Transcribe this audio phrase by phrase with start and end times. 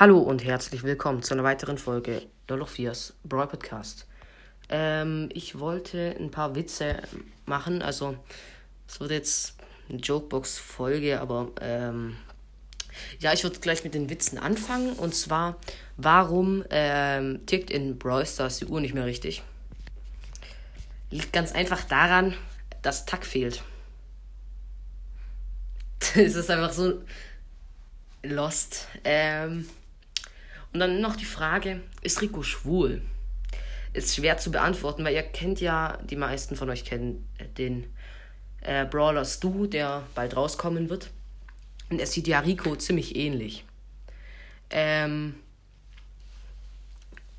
[0.00, 4.06] Hallo und herzlich willkommen zu einer weiteren Folge Dolofias Brawl Podcast.
[4.68, 7.02] Ähm, ich wollte ein paar Witze
[7.46, 8.16] machen, also
[8.86, 9.56] es wird jetzt
[9.88, 12.16] eine Jokebox-Folge, aber ähm,
[13.18, 15.56] ja, ich würde gleich mit den Witzen anfangen und zwar,
[15.96, 19.42] warum ähm, tickt in Brawl Stars die Uhr nicht mehr richtig?
[21.10, 22.36] Liegt ganz einfach daran,
[22.82, 23.64] dass Tack fehlt.
[26.14, 27.02] Es ist einfach so
[28.22, 28.86] lost.
[29.02, 29.68] Ähm,
[30.72, 33.02] und dann noch die Frage, ist Rico schwul?
[33.92, 37.86] Ist schwer zu beantworten, weil ihr kennt ja, die meisten von euch kennen den
[38.60, 41.10] äh, Brawler Stu, der bald rauskommen wird.
[41.90, 43.64] Und er sieht ja Rico ziemlich ähnlich.
[44.70, 45.36] Ähm,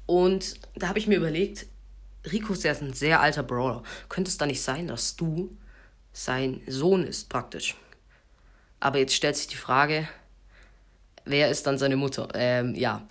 [0.08, 1.68] und da habe ich mir überlegt,
[2.32, 3.84] Rico ist ja ein sehr alter Brawler.
[4.10, 5.50] Könnte es da nicht sein, dass Stu
[6.12, 7.76] sein Sohn ist, praktisch?
[8.80, 10.08] Aber jetzt stellt sich die Frage,
[11.26, 12.30] wer ist dann seine Mutter?
[12.34, 13.08] Ähm, ja.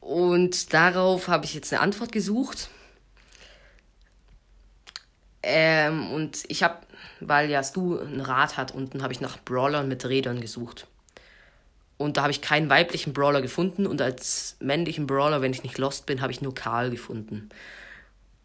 [0.00, 2.68] Und darauf habe ich jetzt eine Antwort gesucht.
[5.42, 6.78] Ähm, und ich habe,
[7.20, 10.86] weil ja Stu ein Rad hat, unten habe ich nach Brawlern mit Rädern gesucht.
[11.96, 15.78] Und da habe ich keinen weiblichen Brawler gefunden und als männlichen Brawler, wenn ich nicht
[15.78, 17.50] lost bin, habe ich nur Karl gefunden.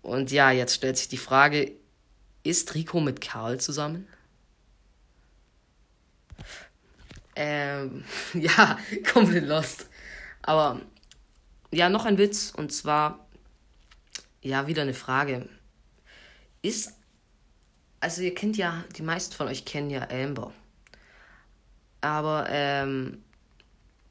[0.02, 1.72] Und ja, jetzt stellt sich die Frage,
[2.44, 4.08] ist Rico mit Karl zusammen?
[7.41, 8.77] Ähm, ja,
[9.13, 9.87] komplett lost.
[10.41, 10.81] Aber
[11.71, 13.25] ja, noch ein Witz und zwar,
[14.41, 15.47] ja, wieder eine Frage.
[16.61, 16.93] Ist,
[18.01, 20.51] also ihr kennt ja, die meisten von euch kennen ja Amber.
[22.01, 23.23] Aber ähm,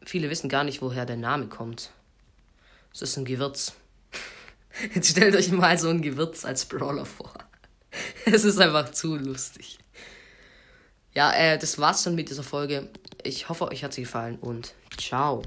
[0.02, 1.90] viele wissen gar nicht, woher der Name kommt.
[2.94, 3.74] Es ist ein Gewürz.
[4.94, 7.34] Jetzt stellt euch mal so ein Gewürz als Brawler vor.
[8.24, 9.78] Es ist einfach zu lustig.
[11.14, 12.90] Ja, äh, das war's dann mit dieser Folge.
[13.28, 15.42] Ich hoffe, euch hat sie gefallen und ciao.